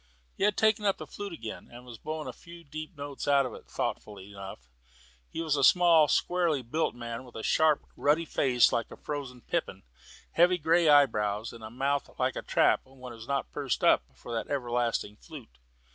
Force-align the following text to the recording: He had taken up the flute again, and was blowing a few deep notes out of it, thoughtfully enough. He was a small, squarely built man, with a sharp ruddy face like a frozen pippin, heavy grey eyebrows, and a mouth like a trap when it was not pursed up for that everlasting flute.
He 0.35 0.43
had 0.45 0.57
taken 0.57 0.83
up 0.83 0.97
the 0.97 1.05
flute 1.05 1.31
again, 1.31 1.69
and 1.71 1.85
was 1.85 1.99
blowing 1.99 2.27
a 2.27 2.33
few 2.33 2.63
deep 2.63 2.97
notes 2.97 3.27
out 3.27 3.45
of 3.45 3.53
it, 3.53 3.67
thoughtfully 3.67 4.31
enough. 4.31 4.67
He 5.29 5.43
was 5.43 5.55
a 5.55 5.63
small, 5.63 6.07
squarely 6.07 6.63
built 6.63 6.95
man, 6.95 7.23
with 7.23 7.35
a 7.35 7.43
sharp 7.43 7.85
ruddy 7.95 8.25
face 8.25 8.71
like 8.71 8.89
a 8.89 8.97
frozen 8.97 9.41
pippin, 9.41 9.83
heavy 10.31 10.57
grey 10.57 10.89
eyebrows, 10.89 11.53
and 11.53 11.63
a 11.63 11.69
mouth 11.69 12.09
like 12.17 12.35
a 12.35 12.41
trap 12.41 12.81
when 12.83 13.13
it 13.13 13.15
was 13.15 13.27
not 13.27 13.51
pursed 13.51 13.83
up 13.83 14.01
for 14.15 14.33
that 14.33 14.47
everlasting 14.49 15.17
flute. 15.17 15.59